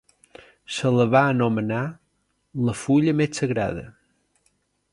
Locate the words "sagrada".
3.43-3.85